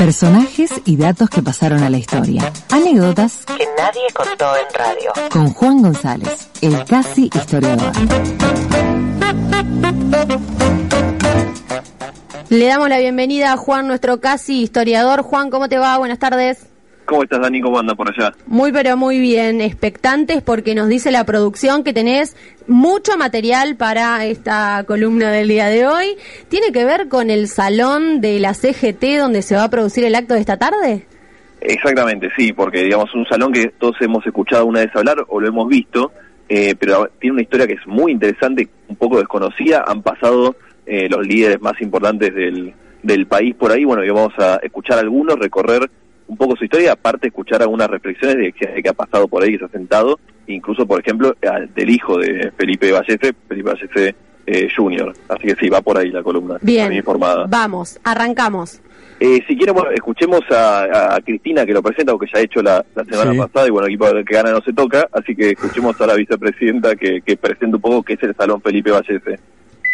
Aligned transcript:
Personajes 0.00 0.70
y 0.86 0.96
datos 0.96 1.28
que 1.28 1.42
pasaron 1.42 1.82
a 1.82 1.90
la 1.90 1.98
historia. 1.98 2.50
Anécdotas 2.70 3.44
que 3.44 3.66
nadie 3.76 4.00
contó 4.14 4.46
en 4.56 4.64
radio. 4.74 5.12
Con 5.30 5.52
Juan 5.52 5.82
González, 5.82 6.48
el 6.62 6.82
casi 6.86 7.28
historiador. 7.34 7.92
Le 12.48 12.66
damos 12.66 12.88
la 12.88 12.98
bienvenida 12.98 13.52
a 13.52 13.56
Juan, 13.58 13.88
nuestro 13.88 14.22
casi 14.22 14.62
historiador. 14.62 15.20
Juan, 15.20 15.50
¿cómo 15.50 15.68
te 15.68 15.76
va? 15.76 15.98
Buenas 15.98 16.18
tardes. 16.18 16.69
¿Cómo 17.10 17.24
estás, 17.24 17.40
Dani? 17.40 17.60
¿Cómo 17.60 17.76
anda 17.76 17.96
por 17.96 18.08
allá? 18.08 18.32
Muy, 18.46 18.70
pero 18.70 18.96
muy 18.96 19.18
bien. 19.18 19.60
Expectantes 19.60 20.42
porque 20.42 20.76
nos 20.76 20.88
dice 20.88 21.10
la 21.10 21.24
producción 21.24 21.82
que 21.82 21.92
tenés 21.92 22.36
mucho 22.68 23.18
material 23.18 23.74
para 23.74 24.24
esta 24.26 24.84
columna 24.86 25.32
del 25.32 25.48
día 25.48 25.66
de 25.66 25.88
hoy. 25.88 26.16
¿Tiene 26.48 26.70
que 26.70 26.84
ver 26.84 27.08
con 27.08 27.28
el 27.28 27.48
salón 27.48 28.20
de 28.20 28.38
la 28.38 28.54
CGT 28.54 29.18
donde 29.18 29.42
se 29.42 29.56
va 29.56 29.64
a 29.64 29.70
producir 29.70 30.04
el 30.04 30.14
acto 30.14 30.34
de 30.34 30.40
esta 30.40 30.56
tarde? 30.56 31.04
Exactamente, 31.60 32.28
sí, 32.38 32.52
porque 32.52 32.84
digamos 32.84 33.12
un 33.16 33.26
salón 33.26 33.50
que 33.50 33.72
todos 33.76 33.96
hemos 34.02 34.24
escuchado 34.24 34.66
una 34.66 34.78
vez 34.78 34.94
hablar 34.94 35.16
o 35.26 35.40
lo 35.40 35.48
hemos 35.48 35.66
visto, 35.66 36.12
eh, 36.48 36.76
pero 36.78 37.10
tiene 37.18 37.32
una 37.32 37.42
historia 37.42 37.66
que 37.66 37.72
es 37.72 37.86
muy 37.88 38.12
interesante, 38.12 38.68
un 38.86 38.94
poco 38.94 39.18
desconocida. 39.18 39.82
Han 39.84 40.02
pasado 40.02 40.54
eh, 40.86 41.08
los 41.08 41.26
líderes 41.26 41.60
más 41.60 41.74
importantes 41.80 42.32
del, 42.32 42.72
del 43.02 43.26
país 43.26 43.56
por 43.56 43.72
ahí. 43.72 43.84
Bueno, 43.84 44.04
y 44.04 44.10
vamos 44.10 44.32
a 44.38 44.60
escuchar 44.62 45.00
algunos, 45.00 45.36
recorrer 45.40 45.90
un 46.30 46.36
poco 46.36 46.56
su 46.56 46.64
historia, 46.64 46.92
aparte 46.92 47.26
escuchar 47.26 47.60
algunas 47.60 47.88
reflexiones 47.88 48.36
de 48.36 48.52
qué, 48.52 48.88
ha 48.88 48.92
pasado 48.92 49.26
por 49.26 49.42
ahí, 49.42 49.52
que 49.52 49.58
se 49.58 49.64
ha 49.64 49.68
sentado, 49.68 50.20
incluso, 50.46 50.86
por 50.86 51.00
ejemplo, 51.00 51.36
del 51.74 51.90
hijo 51.90 52.18
de 52.18 52.52
Felipe 52.56 52.92
Vallese, 52.92 53.34
Felipe 53.48 53.70
Vallese 53.70 54.14
eh, 54.46 54.68
Jr. 54.74 55.12
Así 55.28 55.48
que 55.48 55.56
sí, 55.56 55.68
va 55.68 55.80
por 55.80 55.98
ahí 55.98 56.10
la 56.10 56.22
columna. 56.22 56.56
Bien, 56.62 56.92
informada. 56.92 57.46
vamos, 57.48 57.98
arrancamos. 58.04 58.80
Eh, 59.18 59.40
si 59.46 59.56
quieren, 59.56 59.74
bueno, 59.74 59.90
escuchemos 59.90 60.40
a, 60.50 61.18
Cristina 61.24 61.66
que 61.66 61.74
lo 61.74 61.82
presenta, 61.82 62.12
porque 62.12 62.30
ya 62.32 62.38
ha 62.38 62.42
hecho 62.42 62.62
la, 62.62 62.84
semana 63.10 63.46
pasada, 63.46 63.66
y 63.66 63.70
bueno, 63.70 63.86
aquí 63.86 63.96
para 63.96 64.22
que 64.22 64.32
gana 64.32 64.52
no 64.52 64.60
se 64.60 64.72
toca, 64.72 65.08
así 65.12 65.34
que 65.34 65.50
escuchemos 65.50 66.00
a 66.00 66.06
la 66.06 66.14
vicepresidenta 66.14 66.94
que, 66.94 67.22
que 67.22 67.36
presenta 67.36 67.76
un 67.76 67.82
poco 67.82 68.04
qué 68.04 68.12
es 68.12 68.22
el 68.22 68.36
Salón 68.36 68.62
Felipe 68.62 68.92
Vallese. 68.92 69.40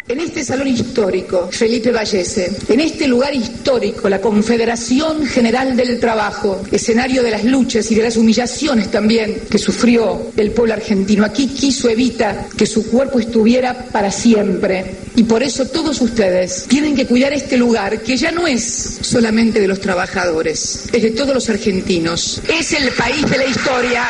En 0.08 0.20
este 0.20 0.44
salón 0.44 0.68
histórico, 0.68 1.48
Felipe 1.50 1.90
Vallese, 1.90 2.56
en 2.68 2.78
este 2.78 3.08
lugar 3.08 3.34
histórico, 3.34 4.08
la 4.08 4.20
Confederación 4.20 5.26
General 5.26 5.76
del 5.76 5.98
Trabajo, 5.98 6.62
escenario 6.70 7.24
de 7.24 7.32
las 7.32 7.42
luchas 7.42 7.90
y 7.90 7.96
de 7.96 8.04
las 8.04 8.16
humillaciones 8.16 8.88
también 8.88 9.42
que 9.50 9.58
sufrió 9.58 10.30
el 10.36 10.52
pueblo 10.52 10.74
argentino, 10.74 11.24
aquí 11.24 11.48
quiso 11.48 11.88
evitar 11.88 12.46
que 12.56 12.66
su 12.66 12.88
cuerpo 12.88 13.18
estuviera 13.18 13.86
para 13.86 14.12
siempre. 14.12 14.94
Y 15.16 15.24
por 15.24 15.42
eso 15.42 15.66
todos 15.66 16.00
ustedes 16.00 16.66
tienen 16.68 16.94
que 16.94 17.06
cuidar 17.06 17.32
este 17.32 17.56
lugar 17.56 18.00
que 18.00 18.16
ya 18.16 18.30
no 18.30 18.46
es 18.46 18.62
solamente 19.00 19.60
de 19.60 19.66
los 19.66 19.80
trabajadores, 19.80 20.84
es 20.92 21.02
de 21.02 21.10
todos 21.10 21.34
los 21.34 21.50
argentinos. 21.50 22.40
Es 22.48 22.72
el 22.74 22.90
país 22.92 23.28
de 23.28 23.38
la 23.38 23.44
historia. 23.46 24.04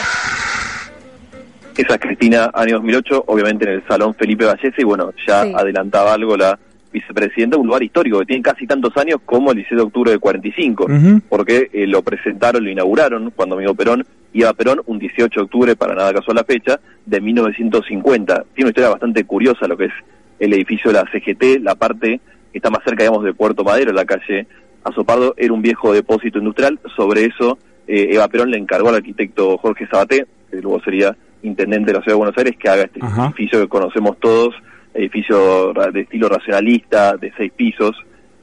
Esa 1.77 1.95
es 1.95 2.01
Cristina, 2.01 2.51
año 2.55 2.77
2008, 2.77 3.25
obviamente 3.27 3.67
en 3.67 3.73
el 3.73 3.87
Salón 3.87 4.15
Felipe 4.15 4.47
Vallese, 4.47 4.81
y 4.81 4.85
bueno, 4.85 5.13
ya 5.27 5.43
adelantaba 5.43 6.15
algo 6.15 6.35
la 6.35 6.59
vicepresidenta, 6.91 7.59
un 7.59 7.67
lugar 7.67 7.83
histórico 7.83 8.19
que 8.21 8.25
tiene 8.25 8.43
casi 8.43 8.67
tantos 8.67 8.97
años 8.97 9.19
como 9.27 9.51
el 9.51 9.57
16 9.57 9.77
de 9.77 9.85
octubre 9.85 10.11
del 10.11 10.21
45, 10.21 10.87
porque 11.29 11.69
eh, 11.75 11.87
lo 11.87 12.01
presentaron, 12.01 12.65
lo 12.65 12.71
inauguraron 12.71 13.31
cuando 13.37 13.57
amigo 13.57 13.75
Perón 13.75 14.07
iba 14.33 14.49
a 14.49 14.55
Perón 14.55 14.81
un 14.87 14.99
18 14.99 15.39
de 15.39 15.45
octubre, 15.45 15.77
para 15.77 15.95
nada 15.95 16.15
casual 16.15 16.37
la 16.37 16.45
fecha, 16.45 16.81
de 17.05 17.21
1950. 17.21 18.35
Tiene 18.55 18.67
una 18.67 18.69
historia 18.71 18.89
bastante 18.89 19.25
curiosa 19.25 19.69
lo 19.69 19.77
que 19.77 19.85
es 19.85 19.93
el 20.39 20.55
edificio 20.55 20.91
de 20.91 20.99
la 20.99 21.11
CGT, 21.11 21.63
la 21.63 21.75
parte 21.75 22.21
que 22.53 22.59
está 22.59 22.71
más 22.71 22.85
cerca, 22.85 23.03
digamos, 23.03 23.23
de 23.23 23.35
Puerto 23.35 23.65
Madero, 23.65 23.93
la 23.93 24.07
calle 24.07 24.47
Azopardo, 24.83 25.35
era 25.37 25.53
un 25.53 25.61
viejo 25.61 25.93
depósito 25.93 26.39
industrial. 26.39 26.81
Sobre 26.97 27.27
eso, 27.27 27.59
eh, 27.87 28.09
Eva 28.13 28.29
Perón 28.29 28.51
le 28.51 28.57
encargó 28.57 28.89
al 28.89 28.95
arquitecto 28.95 29.59
Jorge 29.59 29.87
Sabaté, 29.89 30.27
que 30.51 30.63
luego 30.63 30.81
sería 30.81 31.15
intendente 31.43 31.93
de 31.93 31.99
la 31.99 32.03
Ciudad 32.03 32.15
de 32.15 32.19
Buenos 32.19 32.39
Aires 32.39 32.57
que 32.59 32.69
haga 32.69 32.83
este 32.85 33.01
edificio 33.01 33.61
que 33.61 33.69
conocemos 33.69 34.19
todos, 34.19 34.55
edificio 34.95 35.73
de 35.93 36.01
estilo 36.01 36.29
racionalista, 36.29 37.17
de 37.17 37.33
seis 37.37 37.53
pisos, 37.55 37.97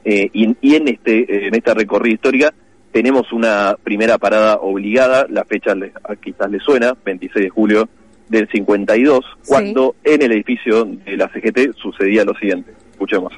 eh, 0.05 0.29
y, 0.33 0.75
en 0.75 0.87
este 0.87 1.47
en 1.47 1.55
esta 1.55 1.73
recorrida 1.73 2.15
histórica 2.15 2.53
tenemos 2.91 3.33
una 3.33 3.75
primera 3.83 4.17
parada 4.17 4.57
obligada, 4.57 5.25
la 5.29 5.45
fecha 5.45 5.73
quizás 6.21 6.51
le 6.51 6.59
suena, 6.59 6.95
26 7.03 7.45
de 7.45 7.49
julio 7.49 7.89
del 8.29 8.47
52, 8.49 9.25
cuando 9.47 9.95
en 10.03 10.21
el 10.21 10.31
edificio 10.31 10.85
de 10.85 11.17
la 11.17 11.27
CGT 11.29 11.75
sucedía 11.75 12.23
lo 12.23 12.35
siguiente. 12.35 12.71
Escuchemos. 12.91 13.33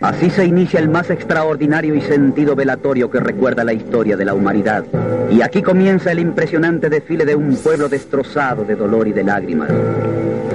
Así 0.00 0.30
se 0.30 0.44
inicia 0.44 0.78
el 0.78 0.88
más 0.88 1.10
extraordinario 1.10 1.92
y 1.96 2.00
sentido 2.00 2.54
velatorio 2.54 3.10
que 3.10 3.18
recuerda 3.18 3.64
la 3.64 3.72
historia 3.72 4.16
de 4.16 4.24
la 4.24 4.32
humanidad. 4.32 4.84
Y 5.28 5.42
aquí 5.42 5.60
comienza 5.60 6.12
el 6.12 6.20
impresionante 6.20 6.88
desfile 6.88 7.24
de 7.24 7.34
un 7.34 7.56
pueblo 7.56 7.88
destrozado 7.88 8.62
de 8.64 8.76
dolor 8.76 9.08
y 9.08 9.12
de 9.12 9.24
lágrimas. 9.24 9.70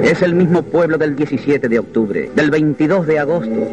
Es 0.02 0.22
el 0.22 0.34
mismo 0.34 0.64
pueblo 0.64 0.98
del 0.98 1.16
17 1.18 1.68
de 1.68 1.80
octubre, 1.80 2.32
del 2.34 2.52
22 2.52 3.06
de 3.06 3.20
agosto, 3.20 3.68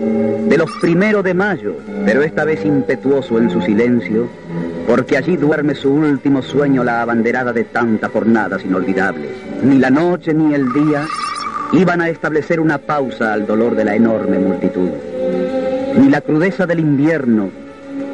de 0.48 0.58
los 0.58 0.72
primeros 0.80 1.22
de 1.22 1.34
mayo, 1.34 1.76
pero 2.04 2.22
esta 2.22 2.44
vez 2.44 2.64
impetuoso 2.64 3.38
en 3.38 3.48
su 3.48 3.62
silencio, 3.62 4.28
porque 4.88 5.16
allí 5.16 5.36
duerme 5.36 5.76
su 5.76 5.92
último 5.92 6.42
sueño 6.42 6.82
la 6.82 7.02
abanderada 7.02 7.52
de 7.52 7.64
tantas 7.64 8.10
jornadas 8.10 8.64
inolvidables. 8.64 9.30
Ni 9.62 9.78
la 9.78 9.90
noche 9.90 10.34
ni 10.34 10.52
el 10.52 10.72
día 10.72 11.06
iban 11.72 12.00
a 12.00 12.08
establecer 12.08 12.58
una 12.58 12.78
pausa 12.78 13.32
al 13.32 13.46
dolor 13.46 13.76
de 13.76 13.84
la 13.84 13.94
enorme 13.94 14.38
multitud. 14.40 14.88
Ni 15.96 16.08
la 16.08 16.20
crudeza 16.20 16.66
del 16.66 16.80
invierno, 16.80 17.50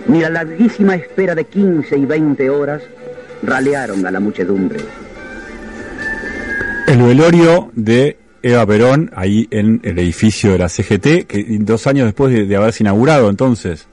ni 0.09 0.21
la 0.21 0.31
larguísima 0.31 0.95
espera 0.95 1.35
de 1.35 1.45
15 1.45 1.99
y 1.99 2.07
20 2.07 2.51
horas 2.51 2.83
ralearon 3.43 4.07
a 4.07 4.11
la 4.11 4.21
muchedumbre. 4.21 4.81
El 6.87 7.03
velorio 7.03 7.71
de 7.75 8.17
Eva 8.43 8.65
Perón, 8.67 9.11
ahí 9.15 9.49
en 9.51 9.81
el 9.83 9.99
edificio 9.99 10.53
de 10.53 10.59
la 10.59 10.69
CGT, 10.69 11.27
que 11.27 11.45
dos 11.61 11.87
años 11.87 12.07
después 12.07 12.33
de, 12.33 12.57
haberse 12.57 12.83
inaugurado 12.85 13.29
entonces. 13.29 13.89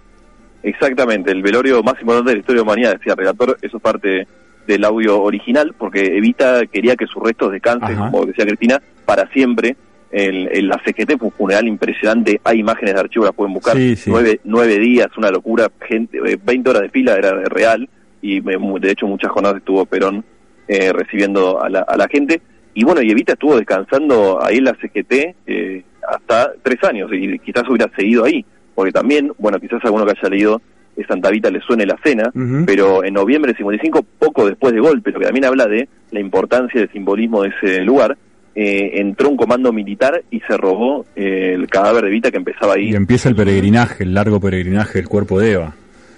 Exactamente, 0.62 1.32
el 1.32 1.42
velorio 1.42 1.82
más 1.84 2.00
importante 2.00 2.30
de 2.30 2.36
la 2.36 2.40
historia 2.40 2.62
de 2.62 2.66
la 2.66 2.72
humanidad, 2.72 2.94
decía 2.94 3.14
el 3.14 3.18
relator, 3.18 3.58
eso 3.62 3.78
es 3.78 3.84
parte 3.84 4.28
del 4.68 4.86
audio 4.86 5.22
original, 5.22 5.74
porque 5.78 6.18
Evita 6.18 6.66
quería 6.68 6.96
que 6.96 7.08
sus 7.08 7.22
restos 7.22 7.52
descansen, 7.52 7.98
como 7.98 8.26
decía 8.26 8.46
Cristina, 8.46 8.82
para 9.06 9.28
siempre 9.32 9.76
el, 10.14 10.68
la 10.68 10.80
CGT 10.86 11.18
fue 11.18 11.28
un 11.28 11.32
funeral 11.32 11.68
impresionante, 11.68 12.40
hay 12.44 12.60
imágenes 12.60 12.94
de 12.94 13.00
archivo, 13.00 13.26
las 13.26 13.34
pueden 13.34 13.54
buscar, 13.54 13.76
Nueve, 14.06 14.40
nueve 14.44 14.78
días, 14.78 15.08
una 15.18 15.32
locura, 15.32 15.72
gente, 15.88 16.20
20 16.22 16.54
eh, 16.54 16.70
horas 16.70 16.82
de 16.84 16.90
fila 16.90 17.16
era 17.16 17.34
real, 17.46 17.90
y 18.22 18.40
de 18.40 18.92
hecho 18.92 19.08
muchas 19.08 19.32
jornadas 19.32 19.58
estuvo 19.58 19.86
Perón 19.86 20.24
eh, 20.68 20.94
recibiendo 20.94 21.62
a 21.62 21.68
la, 21.68 21.80
a 21.80 21.98
la 21.98 22.08
gente, 22.08 22.42
y 22.76 22.84
bueno, 22.84 23.02
y 23.02 23.10
Evita 23.10 23.34
estuvo 23.34 23.58
descansando 23.58 24.40
ahí 24.42 24.58
en 24.58 24.66
la 24.66 24.76
CGT 24.76 25.36
eh, 25.48 25.84
hasta 26.08 26.54
tres 26.62 26.84
años, 26.84 27.10
y 27.12 27.40
quizás 27.40 27.64
hubiera 27.68 27.90
seguido 27.96 28.24
ahí, 28.24 28.46
porque 28.76 28.92
también, 28.92 29.32
bueno, 29.40 29.60
quizás 29.60 29.84
alguno 29.84 30.06
que 30.06 30.12
haya 30.12 30.30
leído 30.30 30.62
de 30.96 31.06
Santa 31.08 31.32
Vita 31.32 31.50
le 31.50 31.60
suene 31.62 31.88
la 31.88 31.98
cena, 32.04 32.32
pero 32.68 33.04
en 33.04 33.16
noviembre 33.16 33.54
de 33.54 33.58
55, 33.58 34.06
poco 34.20 34.46
después 34.46 34.74
de 34.74 34.80
golpe, 34.80 35.12
lo 35.12 35.20
que 35.20 35.26
también 35.26 35.46
habla 35.46 35.66
de 35.66 35.90
la 36.12 36.20
importancia 36.20 36.80
del 36.80 36.92
simbolismo 36.92 37.42
de 37.42 37.50
ese 37.50 37.82
lugar, 37.82 38.16
eh, 38.56 39.00
entró 39.02 39.30
un 39.30 39.38
comando 39.38 39.74
militar 39.74 40.24
y 40.30 40.40
se 40.42 40.56
robó 40.58 41.06
eh, 41.16 41.54
el 41.56 41.68
cadáver 41.68 42.06
de 42.06 42.12
Vita 42.12 42.32
que 42.32 42.38
empezaba 42.38 42.74
ahí. 42.74 42.92
Y 42.92 42.96
empieza 42.96 43.30
el 43.30 43.36
peregrinaje, 43.36 44.04
el 44.04 44.14
largo 44.14 44.40
peregrinaje 44.40 45.00
del 45.00 45.08
cuerpo 45.08 45.40
de 45.40 45.54
Eva. 45.54 45.74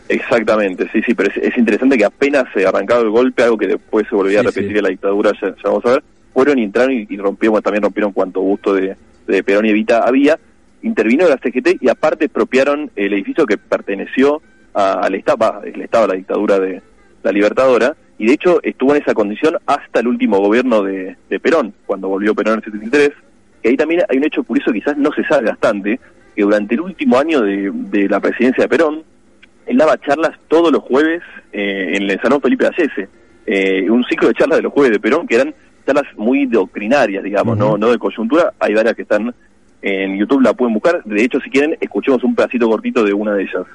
Exactamente, 0.10 0.88
sí, 0.92 1.02
sí, 1.04 1.14
pero 1.16 1.32
es, 1.34 1.58
interesante 1.58 1.98
que 1.98 2.06
apenas 2.06 2.46
se 2.54 2.66
arrancado 2.66 3.02
el 3.02 3.10
golpe, 3.10 3.42
algo 3.42 3.58
que 3.58 3.68
después 3.68 4.06
se 4.08 4.16
volvía 4.16 4.42
a 4.42 4.44
repetir 4.44 4.78
en 4.78 4.84
la 4.84 4.90
dictadura, 4.90 5.32
ya, 5.42 5.56
vamos 5.64 5.84
a 5.86 5.92
ver, 5.92 6.04
fueron 6.32 6.60
y 6.60 6.64
entraron 6.64 6.92
y, 6.94 7.18
rompieron, 7.18 7.60
también 7.64 7.84
rompieron 7.84 8.12
cuanto 8.12 8.42
gusto 8.42 8.74
de, 8.74 8.96
de 9.26 9.44
Perón 9.44 9.66
y 9.66 9.70
Evita 9.70 10.04
había, 10.06 10.38
intervino 10.84 11.28
la 11.28 11.38
CGT 11.38 11.82
y 11.82 11.90
aparte 11.90 12.26
expropiaron 12.26 12.92
el 12.96 13.14
edificio 13.14 13.48
que 13.48 13.58
perteneció 13.58 14.42
al 14.74 15.16
Estado, 15.16 15.64
el 15.64 15.82
Estado, 15.82 16.08
la 16.08 16.16
dictadura 16.16 16.60
de 16.60 16.82
la 17.24 17.32
Libertadora, 17.32 17.96
y 18.18 18.28
de 18.28 18.34
hecho 18.34 18.60
estuvo 18.64 18.96
en 18.96 19.02
esa 19.02 19.14
condición 19.14 19.58
hasta 19.66 20.00
el 20.00 20.08
último 20.08 20.40
gobierno 20.40 20.82
de, 20.82 21.18
Perón, 21.42 21.74
cuando 21.86 22.08
volvió 22.08 22.34
Perón 22.34 22.54
en 22.54 22.60
el 22.60 22.82
73, 22.82 23.12
que 23.62 23.70
ahí 23.70 23.78
también 23.78 24.04
hay 24.08 24.18
un 24.18 24.24
hecho 24.24 24.44
curioso, 24.44 24.72
quizás 24.72 24.98
no 24.98 25.12
se 25.12 25.24
sabe 25.26 25.50
bastante, 25.50 26.00
que 26.36 26.42
durante 26.44 26.76
el 26.76 26.82
último 26.82 27.18
año 27.18 27.42
de, 27.42 28.08
la 28.10 28.20
presidencia 28.20 28.64
de 28.64 28.70
Perón, 28.70 29.04
él 29.66 29.78
daba 29.78 30.00
charlas 30.00 30.38
todos 30.48 30.72
los 30.72 30.84
jueves 30.84 31.22
eh, 31.52 31.94
en 31.96 32.10
el 32.10 32.22
Salón 32.22 32.42
Felipe 32.42 32.68
Allese, 32.68 33.10
eh, 33.46 33.90
un 33.90 34.04
ciclo 34.06 34.28
de 34.30 34.34
charlas 34.36 34.58
de 34.60 34.64
los 34.64 34.74
jueves 34.74 34.92
de 34.92 35.00
Perón 35.00 35.28
que 35.28 35.36
eran 35.36 35.54
charlas 35.86 36.06
muy 36.16 36.46
doctrinarias, 36.46 37.24
digamos, 37.24 37.58
no, 37.58 37.78
no 37.78 37.92
de 37.92 37.98
coyuntura, 37.98 38.54
hay 38.60 38.74
varias 38.74 38.96
que 38.96 39.04
están 39.04 39.34
en 39.82 40.18
YouTube, 40.18 40.42
la 40.42 40.54
pueden 40.54 40.74
buscar, 40.74 41.04
de 41.04 41.24
hecho 41.24 41.40
si 41.42 41.50
quieren 41.50 41.78
escuchemos 41.80 42.24
un 42.24 42.34
pedacito 42.34 42.68
cortito 42.68 43.04
de 43.04 43.14
una 43.14 43.34
de 43.34 43.44
ellas. 43.44 43.66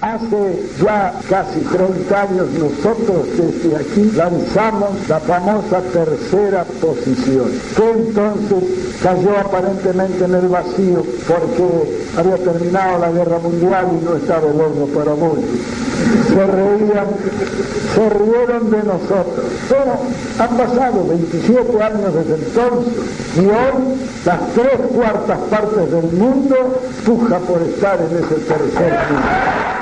Hace 0.00 0.68
ya 0.82 1.14
casi 1.28 1.60
30 1.60 2.22
años 2.22 2.48
nosotros 2.58 3.26
desde 3.36 3.76
aquí 3.76 4.10
lanzamos 4.16 4.90
la 5.08 5.20
famosa 5.20 5.80
tercera 5.92 6.64
posición, 6.80 7.52
que 7.76 7.90
entonces 7.90 8.64
cayó 9.00 9.38
aparentemente 9.38 10.24
en 10.24 10.34
el 10.34 10.48
vacío 10.48 11.04
porque 11.28 12.02
había 12.16 12.36
terminado 12.36 12.98
la 12.98 13.12
guerra 13.12 13.38
mundial 13.38 13.86
y 13.92 14.04
no 14.04 14.16
estaba 14.16 14.48
el 14.48 14.60
horno 14.60 14.86
para 14.86 15.14
muchos. 15.14 15.44
Se 16.26 16.46
reían, 16.46 17.06
se 17.94 18.08
rieron 18.08 18.70
de 18.70 18.82
nosotros. 18.82 19.44
Pero 19.68 19.92
han 20.38 20.56
pasado 20.56 21.06
27 21.06 21.82
años 21.82 22.14
desde 22.14 22.34
entonces 22.44 22.92
y 23.36 23.40
hoy 23.40 23.98
las 24.24 24.52
tres 24.54 24.80
cuartas 24.94 25.38
partes 25.48 25.92
del 25.92 26.12
mundo 26.12 26.82
puja 27.06 27.38
por 27.38 27.62
estar 27.62 28.00
en 28.00 28.16
ese 28.16 28.34
tercer 28.34 28.98
mundo. 29.10 29.81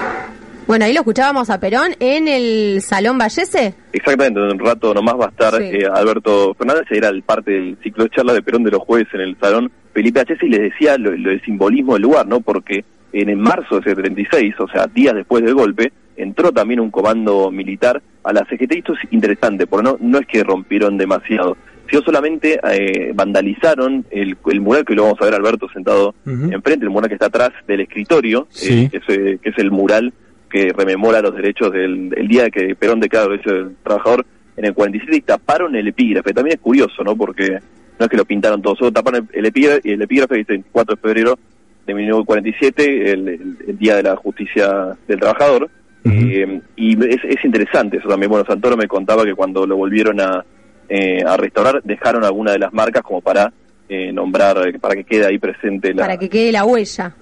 Bueno, 0.66 0.84
ahí 0.84 0.92
lo 0.92 1.00
escuchábamos 1.00 1.50
a 1.50 1.58
Perón 1.58 1.92
en 1.98 2.28
el 2.28 2.80
Salón 2.80 3.18
Vallese. 3.18 3.74
Exactamente, 3.92 4.40
en 4.40 4.52
un 4.52 4.58
rato 4.58 4.94
nomás 4.94 5.14
va 5.14 5.26
a 5.26 5.30
estar 5.30 5.60
eh, 5.60 5.86
Alberto 5.92 6.54
Fernández, 6.54 6.86
era 6.90 7.08
el 7.08 7.22
parte 7.22 7.50
del 7.52 7.78
ciclo 7.82 8.04
de 8.04 8.10
charla 8.10 8.32
de 8.32 8.42
Perón 8.42 8.62
de 8.62 8.70
los 8.70 8.82
jueves 8.82 9.08
en 9.12 9.20
el 9.20 9.36
Salón 9.40 9.70
Felipe 9.92 10.20
Vallese 10.20 10.46
y 10.46 10.50
les 10.50 10.60
decía 10.60 10.96
lo, 10.96 11.10
del 11.10 11.42
simbolismo 11.42 11.94
del 11.94 12.02
lugar, 12.02 12.26
¿no? 12.26 12.40
Porque 12.40 12.84
en, 13.12 13.40
marzo 13.40 13.80
de 13.80 13.90
ese 13.90 14.00
36, 14.00 14.54
o 14.60 14.68
sea, 14.68 14.86
días 14.86 15.14
después 15.14 15.44
del 15.44 15.54
golpe, 15.54 15.92
entró 16.16 16.52
también 16.52 16.80
un 16.80 16.90
comando 16.90 17.50
militar 17.50 18.00
a 18.22 18.32
la 18.32 18.44
CGT 18.44 18.74
y 18.74 18.78
esto 18.78 18.94
es 18.94 19.12
interesante, 19.12 19.66
porque 19.66 19.90
no, 19.90 19.96
no 20.00 20.18
es 20.18 20.26
que 20.26 20.44
rompieron 20.44 20.96
demasiado, 20.96 21.56
sino 21.88 22.02
solamente 22.02 22.60
eh, 22.62 23.12
vandalizaron 23.14 24.04
el, 24.10 24.36
el, 24.46 24.60
mural 24.60 24.84
que 24.84 24.94
lo 24.94 25.04
vamos 25.04 25.20
a 25.20 25.24
ver 25.24 25.34
Alberto 25.34 25.68
sentado 25.72 26.14
enfrente, 26.26 26.84
el 26.84 26.90
mural 26.90 27.08
que 27.08 27.14
está 27.14 27.26
atrás 27.26 27.50
del 27.66 27.80
escritorio, 27.80 28.46
eh, 28.62 28.88
que 28.90 29.40
es 29.42 29.58
el 29.58 29.70
mural 29.70 30.12
que 30.50 30.73
rememora 30.76 31.23
los 31.23 31.35
derechos 31.35 31.73
del, 31.73 32.11
día 32.29 32.50
que 32.50 32.75
Perón 32.75 33.00
declaró 33.00 33.31
los 33.31 33.38
derechos 33.38 33.67
del 33.69 33.76
trabajador 33.82 34.26
en 34.56 34.64
el 34.67 34.75
47 34.75 35.17
y 35.17 35.20
taparon 35.20 35.75
el 35.76 35.88
epígrafe. 35.88 36.35
También 36.35 36.56
es 36.56 36.62
curioso, 36.62 37.02
¿no? 37.02 37.17
Porque 37.17 37.58
no 37.99 38.05
es 38.05 38.08
que 38.08 38.17
lo 38.17 38.25
pintaron 38.25 38.61
todos, 38.61 38.79
solo 38.79 38.93
taparon 38.93 39.29
el, 39.32 39.47
epígrafe, 39.47 39.81
y 39.85 39.93
el 39.93 40.02
epígrafe 40.02 40.37
dice 40.37 40.55
el 40.55 40.64
4 40.70 40.97
de 40.97 41.00
febrero 41.00 41.38
de 41.87 41.94
1947, 41.94 43.11
el, 43.12 43.29
el, 43.67 43.79
Día 43.79 43.97
de 43.97 44.02
la 44.02 44.17
Justicia 44.17 44.97
del 45.06 45.20
Trabajador. 45.20 45.70
Eh, 46.05 46.61
y 46.76 46.93
es, 47.05 47.20
es, 47.25 47.44
interesante 47.44 47.99
eso 47.99 48.08
también. 48.08 48.31
Bueno, 48.31 48.47
Santoro 48.47 48.76
me 48.76 48.88
contaba 48.88 49.25
que 49.25 49.35
cuando 49.35 49.67
lo 49.67 49.76
volvieron 49.76 50.19
a, 50.20 50.44
eh, 50.88 51.23
a 51.26 51.37
restaurar, 51.37 51.82
dejaron 51.82 52.25
alguna 52.25 52.52
de 52.52 52.58
las 52.58 52.73
marcas 52.73 53.02
como 53.02 53.20
para 53.20 53.52
eh, 53.88 54.12
nombrar, 54.12 54.79
para 54.81 54.94
que 54.94 55.05
quede 55.05 55.26
ahí 55.26 55.38
presente 55.38 55.93
la... 55.93 56.02
Para 56.02 56.17
que 56.17 56.29
quede 56.29 56.52
la 56.52 56.64
huella. 56.64 57.14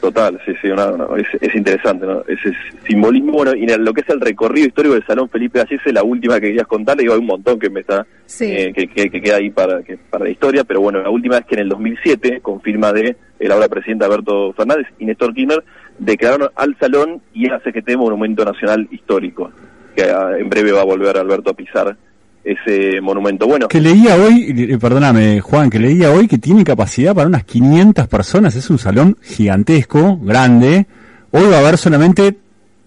Total, 0.00 0.40
sí, 0.46 0.52
sí, 0.62 0.68
es, 1.40 1.54
interesante, 1.56 2.06
¿no? 2.06 2.22
Ese 2.28 2.52
simbolismo, 2.86 3.32
bueno, 3.32 3.52
y 3.54 3.66
lo 3.66 3.92
que 3.92 4.02
es 4.02 4.08
el 4.08 4.20
recorrido 4.20 4.68
histórico 4.68 4.94
del 4.94 5.04
Salón 5.04 5.28
Felipe 5.28 5.58
Gallese, 5.58 5.92
la 5.92 6.04
última 6.04 6.34
que 6.34 6.48
querías 6.48 6.68
contarle, 6.68 7.02
digo, 7.02 7.14
hay 7.14 7.20
un 7.20 7.26
montón 7.26 7.58
que 7.58 7.68
me 7.68 7.80
está, 7.80 8.06
eh, 8.40 8.72
que, 8.72 8.86
que, 8.86 9.20
queda 9.20 9.36
ahí 9.36 9.50
para, 9.50 9.82
que, 9.82 9.96
para 9.96 10.24
la 10.24 10.30
historia, 10.30 10.62
pero 10.62 10.80
bueno, 10.80 11.02
la 11.02 11.10
última 11.10 11.38
es 11.38 11.46
que 11.46 11.56
en 11.56 11.62
el 11.62 11.68
2007, 11.70 12.40
con 12.42 12.60
firma 12.60 12.92
de 12.92 13.16
el 13.40 13.52
ahora 13.52 13.68
presidente 13.68 14.04
Alberto 14.04 14.52
Fernández 14.52 14.86
y 15.00 15.06
Néstor 15.06 15.34
Kirchner, 15.34 15.64
declararon 15.98 16.50
al 16.54 16.76
Salón 16.78 17.20
y 17.32 17.50
a 17.50 17.58
CGT 17.58 17.96
Monumento 17.96 18.44
Nacional 18.44 18.86
Histórico, 18.92 19.50
que 19.96 20.04
ah, 20.04 20.30
en 20.38 20.48
breve 20.48 20.70
va 20.70 20.82
a 20.82 20.84
volver 20.84 21.16
Alberto 21.16 21.50
a 21.50 21.54
pisar 21.54 21.96
ese 22.52 23.00
monumento. 23.00 23.46
Bueno, 23.46 23.68
que 23.68 23.80
leía 23.80 24.16
hoy, 24.16 24.76
perdóname 24.80 25.40
Juan, 25.40 25.68
que 25.68 25.78
leía 25.78 26.10
hoy 26.10 26.26
que 26.26 26.38
tiene 26.38 26.64
capacidad 26.64 27.14
para 27.14 27.28
unas 27.28 27.44
500 27.44 28.06
personas, 28.08 28.56
es 28.56 28.70
un 28.70 28.78
salón 28.78 29.16
gigantesco, 29.22 30.18
grande. 30.22 30.86
Hoy 31.30 31.44
va 31.50 31.56
a 31.56 31.60
haber 31.60 31.76
solamente 31.76 32.34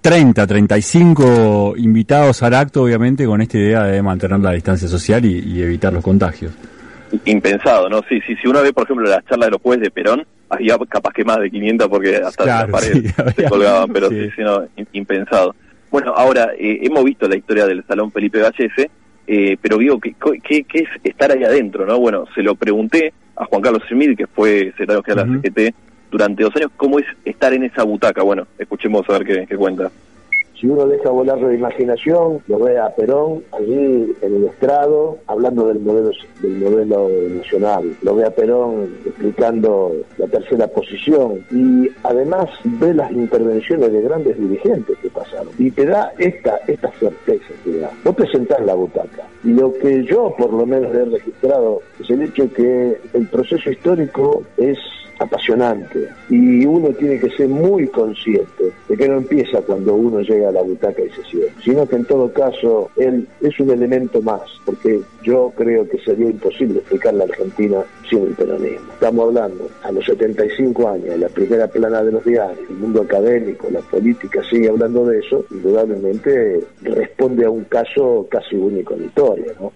30, 0.02 0.48
35 0.48 1.74
invitados 1.78 2.42
al 2.42 2.56
acto, 2.56 2.84
obviamente, 2.84 3.25
con 3.25 3.42
esta 3.42 3.60
idea 3.60 3.84
de 3.84 4.02
mantener 4.02 4.40
la 4.40 4.52
distancia 4.52 4.88
social 4.88 5.24
y, 5.25 5.62
evitar 5.62 5.94
los 5.94 6.04
contagios. 6.04 6.52
Impensado, 7.25 7.88
¿no? 7.88 8.02
Sí, 8.10 8.19
sí, 8.25 8.36
si 8.42 8.48
uno 8.48 8.64
ve, 8.64 8.74
por 8.74 8.86
ejemplo, 8.86 9.07
la 9.07 9.22
charla 9.30 9.46
de 9.46 9.52
los 9.52 9.62
jueves 9.62 9.84
de 9.84 9.92
Perón, 9.92 10.25
había 10.50 10.78
capaz 10.90 11.14
que 11.14 11.24
más 11.24 11.40
de 11.40 11.52
500 11.52 11.88
porque 11.88 12.16
hasta 12.16 12.46
las 12.46 12.69
paredes 12.69 13.14
se 13.36 13.44
colgaban, 13.44 13.90
pero 13.94 14.10
sí, 14.10 14.30
sí, 14.36 14.42
no, 14.42 14.64
impensado. 14.94 15.56
Bueno, 15.92 16.14
ahora, 16.16 16.52
eh, 16.57 16.80
hemos 16.84 17.04
visto 17.04 17.28
la 17.28 17.36
historia 17.36 17.68
del 17.68 17.84
Salón 17.86 18.12
Felipe 18.12 18.40
Gallese, 18.40 18.90
eh, 19.33 19.57
pero 19.62 19.78
digo, 19.78 19.98
¿qué, 19.98 20.13
¿qué, 20.42 20.66
es 20.74 20.89
estar 21.06 21.31
ahí 21.31 21.42
adentro? 21.45 21.86
no 21.86 21.98
Bueno, 21.98 22.25
se 22.36 22.44
lo 22.44 22.56
pregunté 22.56 23.13
a 23.38 23.45
Juan 23.45 23.62
Carlos 23.62 23.81
Smith, 23.88 24.18
que 24.18 24.28
fue 24.28 24.72
secretario 24.72 25.01
general 25.04 25.42
de 25.42 25.50
la 25.50 25.69
CGT 25.69 25.75
durante 26.12 26.44
dos 26.44 26.54
años, 26.57 26.72
¿cómo 26.75 27.00
es 27.00 27.06
estar 27.24 27.54
en 27.54 27.63
esa 27.63 27.83
butaca? 27.83 28.24
Bueno, 28.24 28.45
escuchemos 28.60 29.10
a 29.10 29.13
ver 29.13 29.25
qué, 29.25 29.48
qué 29.48 29.56
cuenta. 29.56 29.89
Si 30.62 30.68
uno 30.68 30.86
deja 30.86 31.10
volar 31.10 31.42
la 31.42 31.56
imaginación, 31.56 32.40
lo 32.48 32.60
ve 32.60 32.78
a 32.78 32.94
Perón 32.94 33.44
allí 33.52 34.13
en 34.22 34.36
el 34.36 34.46
estrado 34.46 35.18
hablando 35.25 35.68
del 35.68 35.80
modelo, 35.80 36.12
del 36.40 36.58
modelo 36.60 37.10
nacional, 37.36 37.98
lo 38.04 38.16
ve 38.16 38.25
a 38.25 38.30
Perón 38.30 38.96
explicando 39.04 39.92
la 40.19 40.28
tercera 40.28 40.68
posición. 40.68 41.44
Y 41.50 41.90
además 42.04 42.48
ve 42.63 42.94
las 42.94 43.12
intervenciones 43.12 43.92
de 43.92 44.02
grandes 44.04 44.38
dirigentes 44.38 44.96
que 45.00 45.10
pasaron. 45.10 45.50
Y 45.58 45.72
te 45.72 45.84
da 45.88 46.13
esta, 46.19 46.58
esta 46.68 46.92
certeza, 46.92 47.54
te 47.64 47.80
da. 47.80 47.90
Vos 48.04 48.14
presentás 48.14 48.64
la 48.64 48.75
butaca 48.75 49.31
lo 49.44 49.74
que 49.74 50.04
yo 50.04 50.34
por 50.38 50.54
lo 50.54 50.66
menos 50.66 50.94
he 50.94 51.06
registrado 51.06 51.82
es 52.00 52.10
el 52.10 52.22
hecho 52.22 52.52
que 52.54 52.98
el 53.14 53.28
proceso 53.28 53.72
histórico 53.72 54.44
es 54.58 54.78
apasionante 55.22 56.08
y 56.30 56.66
uno 56.66 56.90
tiene 56.90 57.20
que 57.20 57.30
ser 57.32 57.48
muy 57.48 57.88
consciente 57.88 58.72
de 58.90 58.98
que 58.98 59.08
no 59.08 59.18
empieza 59.18 59.62
cuando 59.62 59.94
uno 59.94 60.22
llega 60.22 60.50
a 60.50 60.52
la 60.52 60.64
butaca 60.64 61.02
y 61.02 61.10
se 61.10 61.24
siente, 61.24 61.54
sino 61.64 61.88
que 61.88 61.96
en 61.96 62.06
todo 62.06 62.32
caso 62.34 62.90
él 62.98 63.28
es 63.42 63.60
un 63.60 63.70
elemento 63.70 64.22
más, 64.22 64.42
porque 64.66 65.02
yo 65.24 65.52
creo 65.56 65.88
que 65.88 66.00
sería 66.00 66.30
imposible 66.30 66.80
explicar 66.80 67.14
la 67.14 67.26
Argentina 67.26 67.84
sin 68.10 68.24
el 68.24 68.34
peronismo. 68.34 68.92
Estamos 68.94 69.28
hablando 69.28 69.70
a 69.84 69.92
los 69.92 70.06
75 70.06 70.90
años, 70.90 71.18
la 71.18 71.30
primera 71.30 71.68
plana 71.68 72.04
de 72.04 72.12
los 72.12 72.26
diarios, 72.26 72.60
el 72.70 72.78
mundo 72.78 73.02
académico, 73.02 73.68
la 73.70 73.82
política 73.82 74.42
sigue 74.50 74.70
hablando 74.70 75.06
de 75.06 75.20
eso, 75.20 75.46
indudablemente 75.52 76.62
responde 76.82 77.46
a 77.46 77.50
un 77.50 77.64
caso 77.66 78.28
casi 78.30 78.56
único 78.56 78.96
en 78.96 79.02
la 79.02 79.06
historia, 79.36 79.54
¿no? 79.60 79.74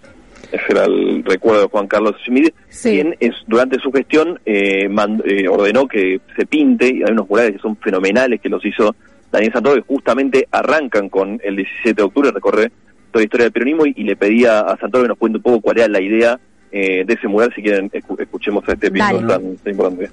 ese 0.51 0.65
era 0.69 0.85
el 0.85 1.23
recuerdo 1.23 1.61
de 1.61 1.67
Juan 1.67 1.87
Carlos 1.87 2.15
Schmidt, 2.23 2.53
quien 2.81 3.15
es, 3.19 3.33
durante 3.47 3.79
su 3.79 3.91
gestión 3.91 4.39
eh, 4.45 4.87
eh, 5.25 5.47
ordenó 5.47 5.87
que 5.87 6.21
se 6.35 6.45
pinte, 6.45 6.87
y 6.87 7.03
hay 7.03 7.11
unos 7.11 7.29
murales 7.29 7.53
que 7.53 7.59
son 7.59 7.75
fenomenales 7.77 8.39
que 8.41 8.49
los 8.49 8.63
hizo 8.65 8.95
Daniel 9.31 9.53
Santoro, 9.53 9.75
que 9.75 9.87
justamente 9.87 10.47
arrancan 10.51 11.09
con 11.09 11.39
el 11.43 11.55
17 11.55 11.93
de 11.93 12.03
octubre, 12.03 12.31
recorre 12.31 12.71
toda 13.11 13.21
la 13.21 13.23
historia 13.23 13.45
del 13.45 13.53
peronismo, 13.53 13.85
y, 13.85 14.03
le 14.03 14.15
pedía 14.15 14.59
a 14.61 14.77
Santoro 14.77 15.03
que 15.03 15.09
nos 15.09 15.17
cuente 15.17 15.37
un 15.37 15.43
poco 15.43 15.61
cuál 15.61 15.77
era 15.77 15.87
la 15.87 16.01
idea 16.01 16.39
eh, 16.71 17.03
de 17.05 17.13
ese 17.13 17.27
mural, 17.27 17.51
si 17.55 17.61
quieren 17.61 17.89
escuchemos 17.93 18.67
a 18.67 18.73
este 18.73 18.87
episodio 18.87 19.27
tan 19.27 19.57
importante. 19.65 20.09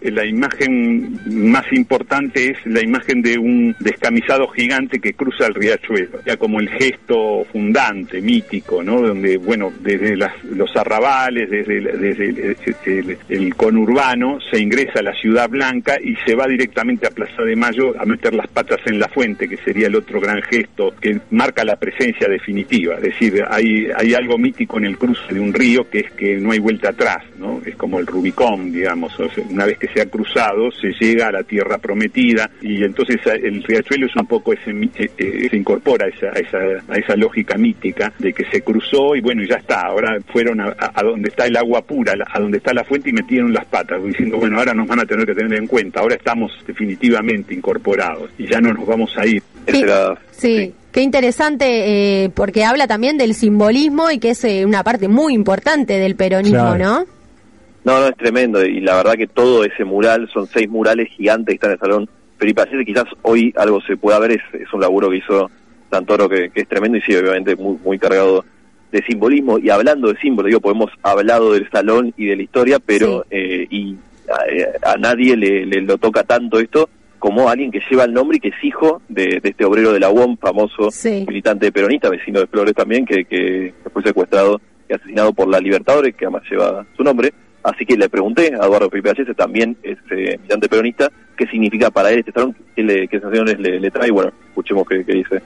Eh, 0.00 0.10
la 0.10 0.24
imagen 0.24 1.18
más 1.26 1.64
importante 1.72 2.52
es 2.52 2.58
la 2.66 2.82
imagen 2.82 3.20
de 3.20 3.36
un 3.38 3.74
descamisado 3.80 4.46
gigante 4.48 5.00
que 5.00 5.14
cruza 5.14 5.46
el 5.46 5.54
riachuelo, 5.54 6.20
ya 6.24 6.36
como 6.36 6.60
el 6.60 6.68
gesto 6.68 7.44
fundante, 7.50 8.20
mítico, 8.20 8.82
¿no? 8.82 9.00
Donde, 9.00 9.36
bueno, 9.36 9.72
desde 9.80 10.16
los 10.16 10.76
arrabales, 10.76 11.50
desde, 11.50 11.80
desde 11.80 13.18
el, 13.28 13.54
conurbano, 13.56 14.38
se 14.50 14.60
ingresa 14.60 15.00
a 15.00 15.02
la 15.02 15.14
Ciudad 15.14 15.48
Blanca 15.48 15.96
y 16.00 16.14
se 16.24 16.34
va 16.34 16.46
directamente 16.46 17.06
a 17.06 17.10
Plaza 17.10 17.42
de 17.42 17.56
Mayo 17.56 17.94
a 17.98 18.04
meter 18.04 18.34
las 18.34 18.48
patas 18.48 18.80
en 18.86 19.00
la 19.00 19.08
fuente, 19.08 19.48
que 19.48 19.56
sería 19.56 19.88
el 19.88 19.96
otro 19.96 20.20
gran 20.20 20.42
gesto 20.42 20.94
que 21.00 21.20
marca 21.30 21.64
la 21.64 21.76
presencia 21.76 22.28
definitiva. 22.28 22.96
Es 22.96 23.02
decir, 23.02 23.44
hay, 23.48 23.88
hay 23.96 24.14
algo 24.14 24.38
mítico 24.38 24.78
en 24.78 24.84
el 24.84 24.98
cruce 24.98 25.34
de 25.34 25.40
un 25.40 25.52
río 25.52 25.88
que 25.90 26.00
es 26.00 26.10
que 26.12 26.36
no 26.36 26.52
hay 26.52 26.58
vuelta 26.60 26.90
atrás, 26.90 27.24
¿no? 27.38 27.60
Es 27.64 27.74
como 27.76 27.98
el 27.98 28.06
Rubicón, 28.06 28.72
digamos, 28.72 29.12
una 29.50 29.66
vez 29.66 29.78
que 29.78 29.87
se 29.92 30.00
ha 30.00 30.06
cruzado, 30.06 30.70
se 30.70 30.92
llega 31.00 31.28
a 31.28 31.32
la 31.32 31.42
tierra 31.42 31.78
prometida 31.78 32.50
y 32.60 32.82
entonces 32.84 33.18
el 33.26 33.62
riachuelo 33.62 34.06
es 34.06 34.16
un 34.16 34.26
poco 34.26 34.52
ese, 34.52 34.70
eh, 34.70 35.10
eh, 35.18 35.48
se 35.50 35.56
incorpora 35.56 36.06
a 36.06 36.08
esa, 36.08 36.26
a 36.28 36.38
esa, 36.38 36.58
a 36.88 36.96
esa 36.96 37.16
lógica 37.16 37.56
mítica 37.56 38.12
de 38.18 38.32
que 38.32 38.44
se 38.46 38.62
cruzó 38.62 39.14
y 39.14 39.20
bueno, 39.20 39.42
ya 39.44 39.56
está, 39.56 39.82
ahora 39.82 40.18
fueron 40.32 40.60
a, 40.60 40.74
donde 41.02 41.28
está 41.28 41.46
el 41.46 41.56
agua 41.56 41.82
pura, 41.82 42.14
a 42.26 42.40
donde 42.40 42.58
está 42.58 42.72
la 42.72 42.84
fuente 42.84 43.10
y 43.10 43.12
metieron 43.12 43.52
las 43.52 43.64
patas, 43.66 44.02
diciendo, 44.02 44.38
bueno, 44.38 44.58
ahora 44.58 44.74
nos 44.74 44.86
van 44.86 45.00
a 45.00 45.06
tener 45.06 45.26
que 45.26 45.34
tener 45.34 45.58
en 45.58 45.66
cuenta, 45.66 46.00
ahora 46.00 46.14
estamos 46.16 46.52
definitivamente 46.66 47.54
incorporados 47.54 48.30
y 48.38 48.46
ya 48.46 48.60
no 48.60 48.72
nos 48.72 48.86
vamos 48.86 49.16
a 49.16 49.26
ir. 49.26 49.42
Sí. 50.30 50.74
Qué 50.90 51.02
interesante, 51.02 52.24
eh, 52.24 52.30
porque 52.30 52.64
habla 52.64 52.86
también 52.86 53.18
del 53.18 53.34
simbolismo 53.34 54.10
y 54.10 54.18
que 54.18 54.30
es 54.30 54.42
una 54.64 54.82
parte 54.82 55.06
muy 55.06 55.34
importante 55.34 55.98
del 55.98 56.16
peronismo, 56.16 56.76
¿no? 56.76 57.04
No, 57.88 58.00
no, 58.00 58.08
es 58.08 58.16
tremendo. 58.18 58.62
Y 58.62 58.82
la 58.82 58.96
verdad 58.96 59.14
que 59.14 59.26
todo 59.26 59.64
ese 59.64 59.82
mural, 59.82 60.28
son 60.30 60.46
seis 60.46 60.68
murales 60.68 61.08
gigantes 61.08 61.46
que 61.46 61.54
están 61.54 61.70
en 61.70 61.72
el 61.72 61.80
Salón 61.80 62.08
Felipe 62.36 62.60
Allende. 62.60 62.84
Quizás 62.84 63.06
hoy 63.22 63.50
algo 63.56 63.80
se 63.80 63.96
pueda 63.96 64.18
ver, 64.18 64.32
es, 64.32 64.42
es 64.52 64.70
un 64.74 64.82
laburo 64.82 65.08
que 65.08 65.16
hizo 65.16 65.50
Santoro 65.90 66.28
que, 66.28 66.50
que 66.50 66.60
es 66.60 66.68
tremendo 66.68 66.98
y 66.98 67.00
sí, 67.00 67.16
obviamente 67.16 67.56
muy, 67.56 67.78
muy 67.82 67.98
cargado 67.98 68.44
de 68.92 69.02
simbolismo. 69.04 69.58
Y 69.58 69.70
hablando 69.70 70.12
de 70.12 70.20
símbolo, 70.20 70.48
digo, 70.48 70.60
podemos 70.60 70.90
hablado 71.02 71.54
del 71.54 71.66
salón 71.70 72.12
y 72.18 72.26
de 72.26 72.36
la 72.36 72.42
historia, 72.42 72.78
pero 72.78 73.24
eh, 73.30 73.66
y 73.70 73.96
a, 74.82 74.98
nadie 74.98 75.34
le, 75.34 75.64
lo 75.80 75.96
toca 75.96 76.24
tanto 76.24 76.60
esto 76.60 76.90
como 77.18 77.48
alguien 77.48 77.70
que 77.70 77.80
lleva 77.88 78.04
el 78.04 78.12
nombre 78.12 78.36
y 78.36 78.40
que 78.40 78.48
es 78.48 78.64
hijo 78.64 79.00
de, 79.08 79.40
este 79.42 79.64
obrero 79.64 79.94
de 79.94 80.00
la 80.00 80.10
UOM, 80.10 80.36
famoso 80.36 80.90
militante 81.26 81.72
peronista, 81.72 82.10
vecino 82.10 82.40
de 82.40 82.48
Flores 82.48 82.74
también, 82.74 83.06
que, 83.06 83.24
que 83.24 83.72
fue 83.90 84.02
secuestrado 84.02 84.60
y 84.90 84.92
asesinado 84.92 85.32
por 85.32 85.48
la 85.48 85.58
Libertadores, 85.58 86.14
que 86.14 86.26
además 86.26 86.42
lleva 86.50 86.84
su 86.94 87.02
nombre. 87.02 87.32
Así 87.68 87.84
que 87.84 87.96
le 87.96 88.08
pregunté 88.08 88.54
a 88.54 88.64
Eduardo 88.64 88.88
Felipe 88.88 89.10
Ayese, 89.10 89.34
también 89.34 89.76
es 89.82 89.98
eh, 90.10 90.38
militante 90.38 90.68
peronista, 90.68 91.10
qué 91.36 91.46
significa 91.46 91.90
para 91.90 92.10
él 92.10 92.20
este 92.20 92.32
salón, 92.32 92.56
qué, 92.74 92.82
le, 92.82 93.08
qué 93.08 93.20
sensaciones 93.20 93.58
le, 93.58 93.78
le 93.78 93.90
trae. 93.90 94.10
Bueno, 94.10 94.32
escuchemos 94.48 94.88
qué, 94.88 95.04
dice. 95.04 95.42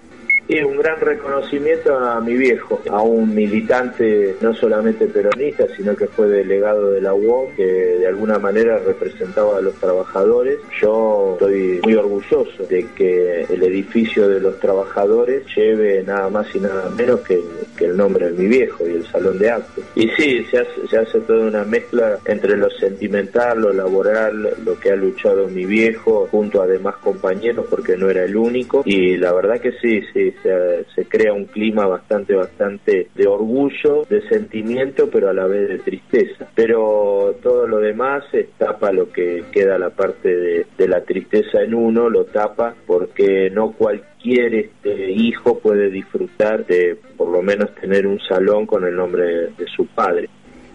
Es 0.49 0.64
un 0.64 0.76
gran 0.76 1.00
reconocimiento 1.00 1.97
a 1.97 2.21
mi 2.21 2.35
viejo, 2.35 2.81
a 2.91 3.02
un 3.02 3.35
militante 3.35 4.37
no 4.41 4.55
solamente 4.55 5.07
peronista, 5.07 5.67
sino 5.76 5.97
que 5.97 6.07
fue 6.07 6.29
delegado 6.29 6.93
de 6.93 7.00
la 7.00 7.14
UOM, 7.14 7.55
que 7.57 7.64
de 7.64 8.07
alguna 8.07 8.38
manera 8.38 8.79
representaba 8.79 9.59
a 9.59 9.61
los 9.61 9.75
trabajadores. 9.75 10.59
Yo 10.81 11.33
estoy 11.35 11.81
muy 11.83 11.95
orgulloso 11.95 12.64
de 12.69 12.87
que 12.97 13.43
el 13.43 13.62
edificio 13.62 14.29
de 14.29 14.41
los 14.41 14.61
trabajadores 14.61 15.45
lleve 15.57 16.02
nada 16.05 16.29
más 16.29 16.55
y 16.55 16.61
nada 16.61 16.91
menos 16.91 17.21
que, 17.21 17.41
el 17.85 17.97
nombre 17.97 18.31
de 18.31 18.39
mi 18.39 18.49
viejo 18.49 18.87
y 18.87 18.93
el 18.93 19.07
salón 19.07 19.39
de 19.39 19.51
actos. 19.51 19.85
Y 19.95 20.09
sí, 20.11 20.45
se 20.51 20.59
hace, 20.59 21.11
se 21.11 21.21
toda 21.21 21.47
una 21.47 21.65
mezcla 21.65 22.19
entre 22.25 22.57
lo 22.57 22.71
sentimental, 22.71 23.61
lo 23.61 23.73
laboral, 23.73 24.55
lo 24.65 24.79
que 24.79 24.91
ha 24.91 24.97
luchado 24.97 25.49
mi 25.49 25.65
viejo, 25.65 26.29
junto 26.31 26.62
a 26.62 26.67
demás 26.67 26.97
compañeros, 26.97 27.67
porque 27.69 27.97
no 27.97 28.11
era 28.11 28.25
el 28.25 28.37
único. 28.37 28.83
Y 28.85 29.17
la 29.17 29.33
verdad 29.33 29.61
que 29.61 29.73
sí, 29.73 30.03
sí, 30.12 30.35
se, 30.43 31.05
crea 31.07 31.33
un 31.33 31.47
clima 31.47 31.87
bastante, 31.87 32.35
bastante 32.35 33.09
de 33.15 33.27
orgullo, 33.27 34.05
de 34.09 34.27
sentimiento, 34.29 35.09
pero 35.11 35.29
a 35.29 35.33
la 35.33 35.47
vez 35.47 35.69
de 35.69 35.79
tristeza. 35.79 36.49
Pero 36.55 37.37
todo 37.43 37.67
lo 37.67 37.79
demás 37.79 38.25
tapa 38.59 38.93
lo 38.93 39.11
que 39.11 39.45
queda 39.53 39.79
la 39.79 39.91
parte 39.91 40.65
de, 40.77 40.89
la 40.89 41.03
tristeza 41.03 41.62
en 41.62 41.75
uno, 41.75 42.11
lo 42.11 42.25
tapa 42.25 42.75
porque 42.87 43.51
no 43.51 43.73
cualquier 43.73 44.12
este, 44.25 45.11
hijo 45.11 45.59
puede 45.59 45.91
disfrutar 45.91 46.64
de 46.67 46.97
por 47.17 47.29
lo 47.29 47.43
menos 47.43 47.75
tener 47.75 48.07
un 48.07 48.21
salón 48.21 48.67
con 48.67 48.85
el 48.85 48.95
nombre 48.95 49.25
de, 49.25 49.67
su 49.75 49.87
padre. 49.87 50.29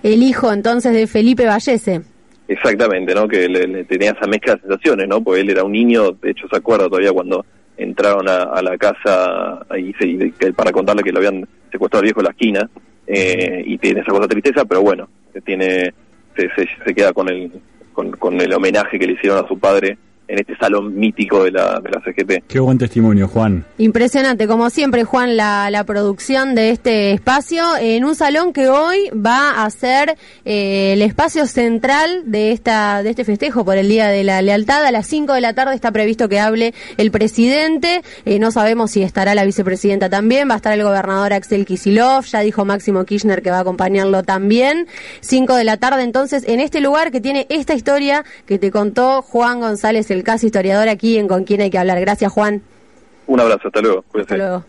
El 0.03 0.21
hijo 0.23 0.51
entonces 0.51 0.93
de 0.93 1.07
Felipe 1.07 1.45
Vallese. 1.45 2.01
Exactamente, 2.47 3.13
¿no? 3.13 3.27
Que 3.27 3.47
le, 3.47 3.83
tenía 3.85 4.11
esa 4.11 4.27
mezcla 4.27 4.55
de 4.55 4.61
sensaciones, 4.61 5.07
¿no? 5.07 5.21
Porque 5.21 5.41
él 5.41 5.49
era 5.49 5.63
un 5.63 5.71
niño, 5.71 6.11
de 6.11 6.31
hecho 6.31 6.47
se 6.49 6.57
acuerda 6.57 6.87
todavía 6.87 7.11
cuando 7.11 7.45
entraron 7.77 8.27
a, 8.27 8.61
la 8.61 8.77
casa 8.77 9.65
ahí, 9.69 9.93
para 10.55 10.71
contarle 10.71 11.03
que 11.03 11.11
lo 11.11 11.19
habían 11.19 11.47
secuestrado 11.71 12.01
al 12.01 12.05
viejo 12.05 12.21
en 12.21 12.25
la 12.25 12.31
esquina 12.31 12.69
eh, 13.05 13.63
y 13.65 13.77
tiene 13.77 14.01
esa 14.01 14.11
cosa 14.11 14.27
tristeza, 14.27 14.65
pero 14.65 14.81
bueno, 14.81 15.07
tiene 15.45 15.93
se, 16.35 16.49
se, 16.85 16.93
queda 16.95 17.13
con 17.13 17.29
el 17.29 17.51
con, 17.93 18.11
con 18.11 18.39
el 18.39 18.51
homenaje 18.53 18.97
que 18.97 19.07
le 19.07 19.13
hicieron 19.13 19.43
a 19.43 19.47
su 19.47 19.59
padre 19.59 19.97
en 20.27 20.39
este 20.39 20.55
salón 20.57 20.95
mítico 20.95 21.43
de 21.43 21.51
la, 21.51 21.79
de 21.79 21.89
la 21.89 22.01
CGT. 22.01 22.47
Qué 22.47 22.59
buen 22.59 22.77
testimonio, 22.77 23.27
Juan. 23.27 23.65
Impresionante, 23.77 24.47
como 24.47 24.69
siempre, 24.69 25.03
Juan, 25.03 25.37
la, 25.37 25.69
la 25.69 25.83
producción 25.83 26.55
de 26.55 26.71
este 26.71 27.11
espacio 27.11 27.63
en 27.79 28.03
un 28.05 28.15
salón 28.15 28.53
que 28.53 28.69
hoy 28.69 29.09
va 29.13 29.63
a 29.63 29.69
ser 29.69 30.17
eh, 30.45 30.93
el 30.93 31.01
espacio 31.01 31.45
central 31.45 32.23
de 32.25 32.51
esta 32.51 33.03
de 33.03 33.09
este 33.11 33.23
festejo 33.23 33.63
por 33.65 33.77
el 33.77 33.87
Día 33.87 34.07
de 34.07 34.23
la 34.23 34.41
Lealtad. 34.41 34.85
A 34.85 34.91
las 34.91 35.07
5 35.07 35.33
de 35.33 35.41
la 35.41 35.53
tarde 35.53 35.75
está 35.75 35.91
previsto 35.91 36.29
que 36.29 36.39
hable 36.39 36.73
el 36.97 37.11
presidente. 37.11 38.01
Eh, 38.25 38.39
no 38.39 38.51
sabemos 38.51 38.91
si 38.91 39.03
estará 39.03 39.35
la 39.35 39.45
vicepresidenta 39.45 40.09
también. 40.09 40.49
Va 40.49 40.53
a 40.53 40.57
estar 40.57 40.73
el 40.73 40.83
gobernador 40.83 41.33
Axel 41.33 41.65
Kisilov. 41.65 42.25
Ya 42.25 42.41
dijo 42.41 42.65
Máximo 42.65 43.05
Kirchner 43.05 43.41
que 43.41 43.51
va 43.51 43.57
a 43.57 43.61
acompañarlo 43.61 44.23
también. 44.23 44.87
5 45.21 45.55
de 45.55 45.63
la 45.63 45.77
tarde, 45.77 46.03
entonces, 46.03 46.43
en 46.47 46.59
este 46.59 46.81
lugar 46.81 47.11
que 47.11 47.21
tiene 47.21 47.45
esta 47.49 47.73
historia 47.73 48.25
que 48.45 48.59
te 48.59 48.71
contó 48.71 49.21
Juan 49.21 49.59
González, 49.59 50.09
el 50.11 50.16
casi 50.23 50.47
historiador 50.47 50.89
aquí 50.89 51.17
en 51.17 51.27
Con 51.27 51.43
quién 51.43 51.61
hay 51.61 51.69
que 51.69 51.77
hablar. 51.77 51.99
Gracias, 51.99 52.31
Juan. 52.31 52.61
Un 53.27 53.39
abrazo, 53.39 53.67
hasta 53.67 53.81
luego. 53.81 54.03
Hasta 54.13 54.37
luego. 54.37 54.65